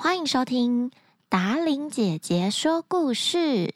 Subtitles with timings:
[0.00, 0.92] 欢迎收听
[1.28, 3.74] 达玲姐姐说故事。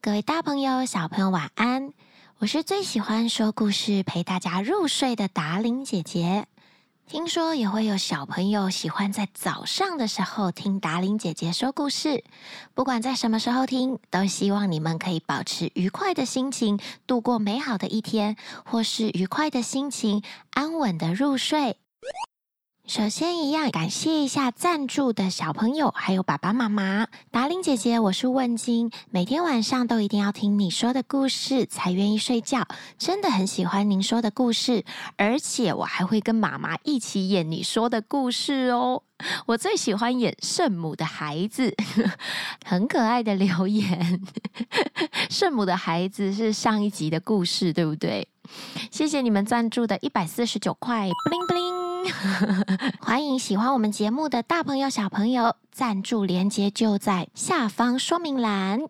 [0.00, 1.92] 各位大朋友、小朋友，晚安！
[2.38, 6.46] 我是最喜欢说故事、陪大家入睡的达玲姐姐。
[7.06, 12.24] 听说也会有小朋友喜欢在早上的时候听达玲姐姐说故事。
[12.72, 20.22] 不管在什么时候听，都希望你们可以保持愉快的心情，度过美好的一天，或是愉快的心情，
[20.52, 21.76] 安稳的入睡。
[22.88, 27.06] 首先，一样感谢一下赞助的小朋友，还有爸爸妈妈。
[27.30, 32.66] 达伶姐姐，我是问金，每天晚上都一定要听你说的故事才愿意睡觉，
[32.96, 34.86] 真的很喜欢您说的故事，
[35.18, 39.02] 而且我还会跟妈妈一起演你说的故事哦。
[39.44, 41.76] 我最喜欢演圣母的孩子，
[42.64, 44.22] 很可爱的留言。
[45.28, 48.26] 圣母的孩子是上一集的故事，对不对？
[48.90, 51.77] 谢谢你们赞助的一百四十九块，布灵布灵。
[53.00, 58.80] 欢迎喜欢我们节目的大朋友、小朋友，赞助链接就在下方说明栏。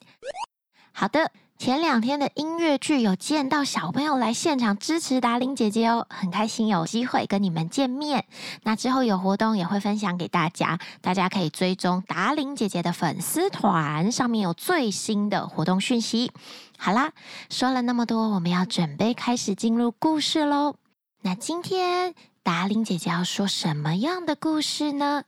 [0.93, 8.25] 好的，前两天的音乐剧有见到小朋友来现场支持达玲姐姐哦，很开心有机会跟你们见面。
[8.65, 16.33] 那之后有活动也会分享给大家，大家可以追踪达玲姐姐的粉丝团，上面有最新的活动讯息。
[16.77, 17.13] 好啦，
[17.49, 20.77] 说了那么多，我们要准备开始进入故事喽。
[21.23, 22.15] 那今天。
[22.49, 25.25] 达伶姐姐要说什么样的故事呢？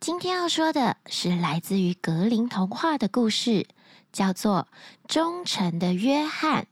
[0.00, 3.68] 今天要说的是来自于格林童话的故事，
[4.14, 4.66] 叫做
[5.06, 6.62] 《忠诚的约翰》。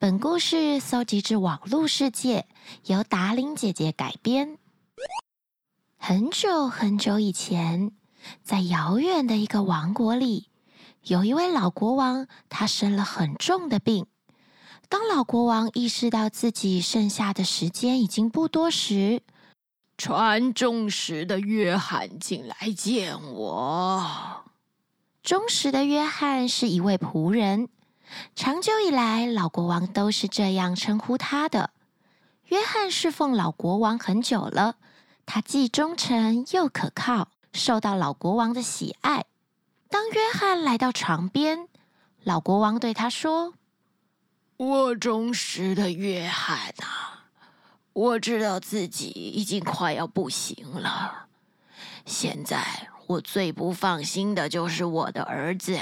[0.00, 2.48] 本故事搜集自网络世界，
[2.86, 4.58] 由达伶姐姐改编。
[5.96, 7.92] 很久很久以前，
[8.42, 10.48] 在遥远的一个王国里，
[11.04, 14.08] 有一位老国王，他生了很重的病。
[14.88, 19.22] 当老国王意识到自己剩下的时间已经不多时，
[19.98, 24.44] 传忠实的约翰进来见我。
[25.24, 27.68] 忠实的约翰是一位仆人，
[28.36, 31.70] 长久以来，老国王都是这样称呼他的。
[32.44, 34.76] 约翰侍奉老国王很久了，
[35.24, 39.24] 他既忠诚又可靠，受到老国王的喜爱。
[39.90, 41.66] 当约翰来到床边，
[42.22, 43.54] 老国王对他说。
[44.58, 47.26] 我忠实的约翰啊，
[47.92, 51.26] 我知道自己已经快要不行了。
[52.06, 55.78] 现在我最不放心的就是我的儿子，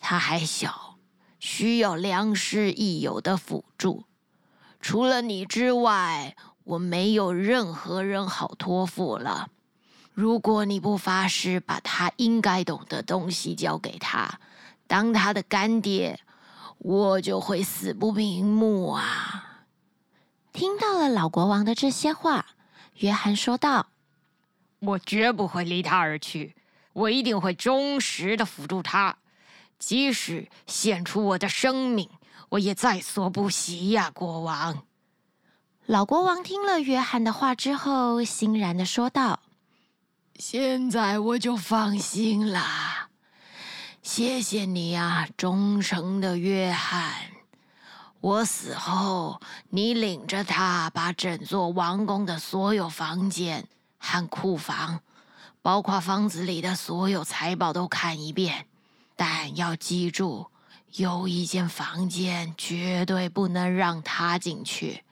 [0.00, 0.96] 他还小，
[1.38, 4.02] 需要良师益友的辅助。
[4.80, 6.34] 除了你之外，
[6.64, 9.50] 我没有任何人好托付了。
[10.12, 14.40] 如果你不发誓把他应该懂的东西交给他，
[14.88, 16.18] 当他的干爹。
[16.82, 19.66] 我就会死不瞑目啊！
[20.52, 22.46] 听到了老国王的这些话，
[22.96, 23.88] 约翰说道
[24.80, 26.56] ：“我绝不会离他而去，
[26.94, 29.18] 我一定会忠实的辅助他，
[29.78, 32.08] 即使献出我的生命，
[32.48, 34.84] 我也在所不惜呀，国王。”
[35.84, 39.40] 老国王听了约翰的话之后，欣然的说道
[40.40, 43.09] ：“现在我就放心了。”
[44.02, 47.12] 谢谢你啊，忠诚的约翰！
[48.22, 53.68] 我死后，你领着他把整座王宫的所有房间
[53.98, 55.00] 和库房，
[55.60, 58.66] 包括房子里的所有财宝都看一遍。
[59.16, 60.46] 但要记住，
[60.92, 65.04] 有一间房间绝对不能让他进去，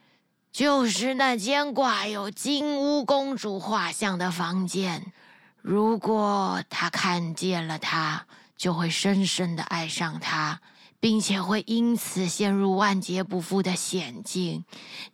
[0.51, 5.13] 就是那间挂有金乌公主画像的房间。
[5.61, 8.27] 如果他看见了他，
[8.59, 10.61] 就会深深的爱上他，
[11.01, 14.65] 并且会因此陷入万劫不复的险境。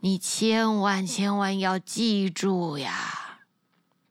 [0.01, 3.21] 你千万千万要记住呀！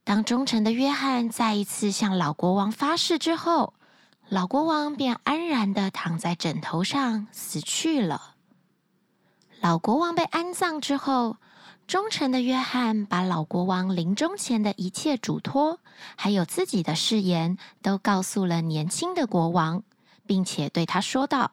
[0.05, 3.73] 当忠诚的约翰再一次向老国王发誓之后，
[4.29, 8.35] 老国王便安然的躺在枕头上死去了。
[9.61, 11.37] 老国王被安葬之后，
[11.85, 15.80] 忠诚的约翰把老国王临终前的一切嘱托，
[16.16, 19.84] 还有自己的誓言，都告诉了年轻的国王，
[20.26, 21.52] 并且对他说道：“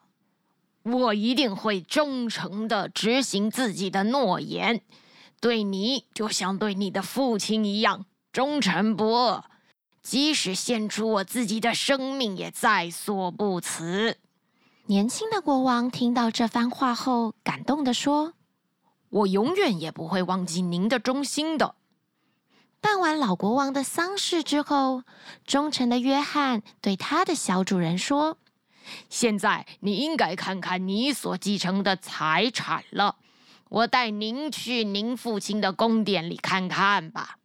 [0.84, 4.80] 我一定会忠诚地执行自己的诺言，
[5.40, 9.44] 对你就像对你的父亲一样忠诚不二，
[10.00, 14.16] 即使献出我自己的生命，也在所不辞。”
[14.86, 18.32] 年轻的国王听到这番话后，感动地说。
[19.10, 21.74] 我永远也不会忘记您的忠心的。
[22.80, 25.02] 办完老国王的丧事之后，
[25.44, 28.38] 忠诚的约翰对他的小主人说
[29.10, 33.16] ：“现在你应该看看你所继承的财产了。
[33.68, 37.36] 我带您去您父亲的宫殿里看看吧。”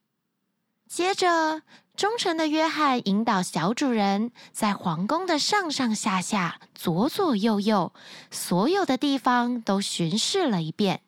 [0.88, 1.64] 接着，
[1.98, 7.92] 忠诚的约翰引导小主人在皇宫的上上下下、左左右右，
[8.32, 11.02] 所有的地方都巡视了一遍，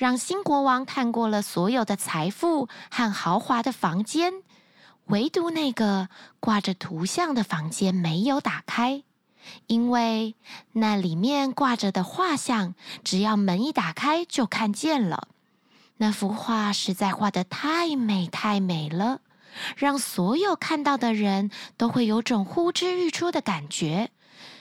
[0.00, 4.32] 让新国王看过了所有的财富和豪华的房间，
[5.08, 6.08] 唯独那个
[6.40, 9.02] 挂着图像的房间没有打开。
[9.66, 10.36] 因为
[10.72, 12.74] 那里面挂着的画像，
[13.04, 15.28] 只要门一打开就看见了。
[15.98, 19.20] 那幅画实在画得太美太美了，
[19.76, 24.10] 让所有看到的人都会有种呼之欲出的感觉。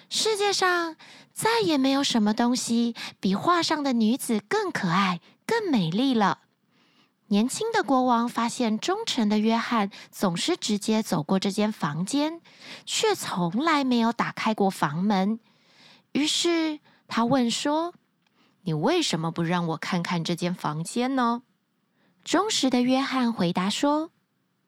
[0.10, 0.96] 世界上
[1.32, 6.40] 再也没有什么东西比画上的女子更可爱、更美丽了。
[7.28, 12.42] 年轻的国王发现忠诚的约翰总是直接走过这间房间，
[12.88, 15.40] 却从来没有打开过房门。
[16.14, 17.94] 于是他问说
[18.66, 21.44] ：“你为什么不让我看看这间房间呢？”
[22.26, 24.10] 忠实的约翰回答说：“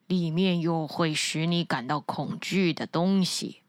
[0.06, 3.61] 里面有会使你感到恐惧的东西。”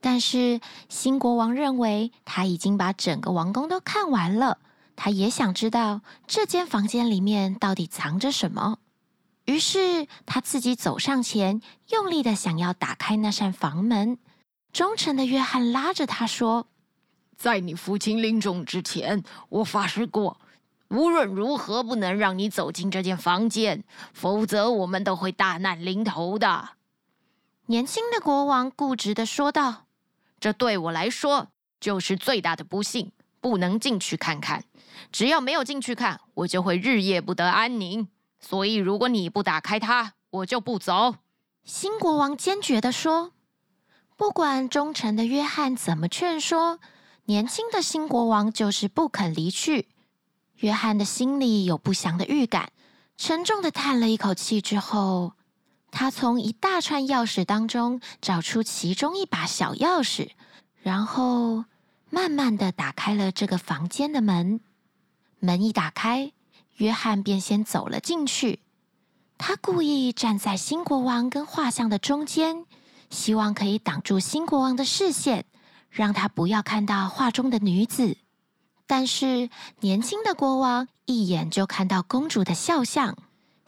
[0.00, 4.58] 但是新国王认为他已经把整个王宫都看完了。
[4.96, 8.78] 他也想知道这间房间里面到底藏着什么，
[9.46, 14.18] 于是他自己走上前，用力的想要打开那扇房门。
[14.72, 16.66] 忠诚的约翰拉着他说
[17.36, 20.38] ：“在你父亲临终之前，我发誓过，
[20.90, 23.82] 无论如何不能让你走进这间房间，
[24.12, 26.70] 否则我们都会大难临头的。”
[27.66, 29.86] 年轻的国王固执的说道
[30.40, 31.48] ：“这对我来说
[31.78, 34.64] 就是最大的不幸，不能进去看看。”
[35.12, 38.08] 只要没有进去看，我就会日夜不得安宁。
[38.40, 41.16] 所以，如果你不打开它，我就不走。”
[41.62, 43.32] 新国王坚决地说。
[44.16, 46.78] 不管忠诚的约翰怎么劝说，
[47.24, 49.88] 年轻的新国王就是不肯离去。
[50.56, 52.72] 约翰的心里有不祥的预感，
[53.16, 55.32] 沉重地叹了一口气之后，
[55.90, 60.30] 他从一大串钥匙当中找出其中一把小钥匙，
[60.82, 61.64] 然后
[62.08, 64.60] 慢慢的打开了这个房间的门。
[65.40, 66.32] 门一打开，
[66.76, 68.60] 约翰便先走了进去。
[69.38, 72.66] 他故意站在新国王跟画像的中间，
[73.08, 75.46] 希望可以挡住新国王的视线，
[75.88, 78.18] 让他不要看到画中的女子。
[78.86, 79.48] 但是
[79.80, 83.16] 年轻的国王一眼就看到公主的肖像。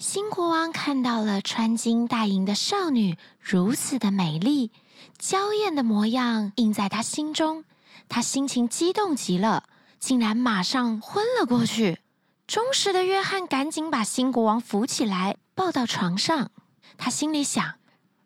[0.03, 4.73] 新国王看到了穿金戴银的少女，如此的美丽、
[5.17, 7.63] 娇艳的模样，印在他心中。
[8.09, 9.63] 他心情激动极了。
[10.01, 12.01] 竟然马上昏了过去。
[12.49, 16.51] 忠实的约翰赶紧把新国王扶起来，抱到床上。
[16.99, 17.75] 他心里想：“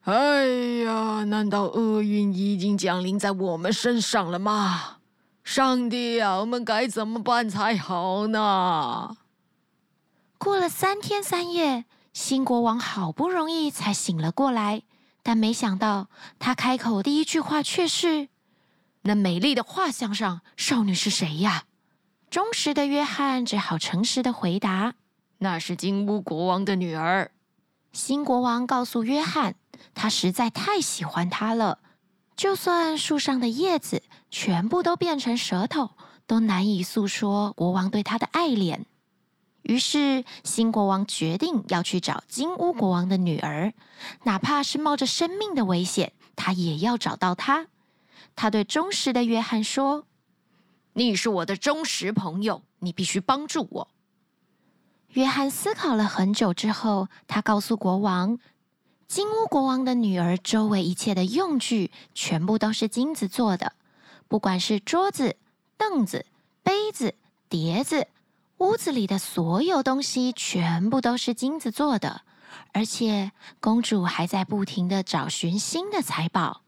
[0.05, 0.47] 哎
[0.83, 4.97] 呀，难道厄运已经降临在我们身上了吗？
[5.45, 9.15] 上帝啊，我们该怎么办才好呢？”
[10.39, 14.83] 过了三天三夜，新国王好不容易才醒了过来，
[15.23, 18.29] 但没想到他开口第一句话却是。
[19.03, 21.65] 那美丽的画像上，少女是谁呀？
[22.29, 24.95] 忠实的约翰只好诚实的回答
[25.39, 27.31] ：“那是金乌国王的女儿。”
[27.93, 29.55] 新国王告诉约翰，
[29.95, 31.79] 他实在太喜欢她了，
[32.37, 35.91] 就算树上的叶子全部都变成舌头，
[36.27, 38.85] 都难以诉说国王对她的爱恋。
[39.67, 43.75] 于是，新国王决定要去找金乌国王的女儿，
[44.23, 47.67] 哪怕是冒着生命的危险，他也要找到她。
[48.37, 50.05] 他对忠实的约翰说
[50.95, 53.89] ：“你是我的忠实朋友，你必须帮助我。”
[55.15, 58.39] 约翰思考了很久之后，他告诉国王
[59.09, 63.73] ：“金乌国王的女儿周围一切的用具全部都是金子做的，
[64.29, 65.35] 不管是桌子、
[65.77, 66.25] 凳子、
[66.63, 67.15] 杯子、
[67.49, 68.07] 碟子，
[68.59, 72.23] 屋子里的所有东西全部都是金子做的，
[72.73, 76.63] 而且公主还在不停的找寻新的财宝。”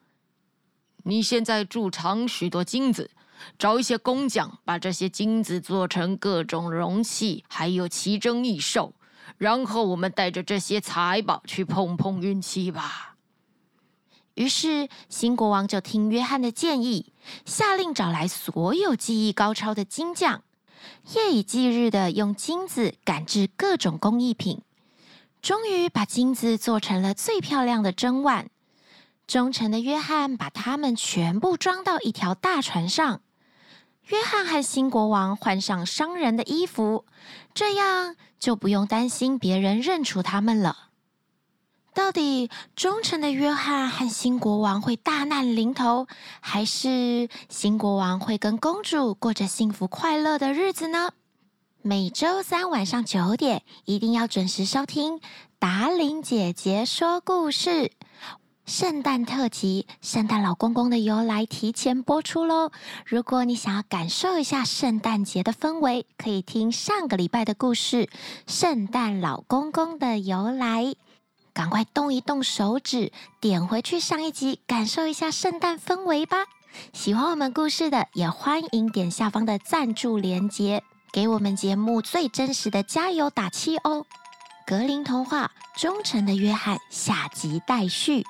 [1.04, 3.10] 你现在贮藏许多金子，
[3.58, 8.92] 找一些工匠，把这些金子做成各种容器，还有奇珍异兽，
[9.38, 13.16] 然后我们带着这些财宝去碰碰运气吧。
[14.34, 17.14] 于是新国王就听约翰的建议，
[17.46, 20.42] 下令找来所有技艺高超的金匠，
[21.14, 24.62] 夜以继日的用金子赶制各种工艺品，
[25.40, 28.50] 终于把金子做成了最漂亮的珍碗。
[29.26, 33.20] 忠诚的约翰把它们全部装到一条大船上。
[34.06, 37.04] 约翰和新国王换上商人的衣服，
[37.52, 40.87] 这样就不用担心别人认出他们了。
[41.98, 46.06] 到底忠诚的约翰和新国王会大难临头，
[46.38, 51.10] 还是新国王会跟公主过着幸福快乐的日子呢？
[51.82, 55.20] 每周三晚上九点，一定要准时收听
[55.58, 57.90] 达伶姐姐说故事。
[58.64, 62.70] 圣诞特辑，圣诞老公公的由来提前播出喽！
[63.06, 68.06] 如果你想要感受一下圣诞节的氛围，可以听上个礼拜的故事
[68.46, 70.84] 《圣诞老公公的由来》。
[71.58, 73.10] 赶快动一动手指，
[73.40, 76.46] 点回去上一集，感受一下圣诞氛围吧！
[76.92, 84.06] 喜欢我们故事的，也欢迎点下方的赞助连接，给我们节目最真实的加油打气哦！
[84.68, 85.50] 格林童话
[85.80, 88.24] 《忠诚的约翰》下集待续。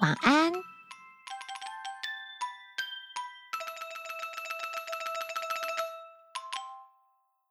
[0.00, 0.52] 晚安。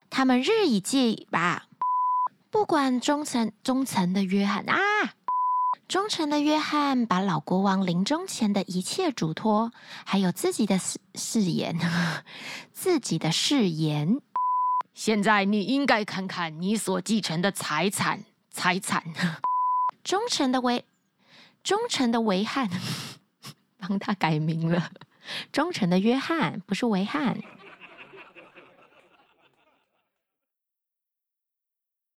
[0.09, 1.67] 他们日以继吧，
[2.53, 4.77] 不管忠诚忠诚的约翰啊，
[5.87, 9.71] 忠诚的约翰把老国王临终前的一切嘱托，
[10.05, 11.75] 还有自己的誓誓言，
[12.71, 14.21] 自己的誓言。
[14.93, 19.03] 现在你应该看看你所继承的财产，财产。
[20.05, 20.85] 忠诚的维。
[21.63, 22.69] 忠诚的维汉，
[23.81, 24.91] 帮他改名了。
[25.51, 27.35] 忠诚的约翰，不是维汉。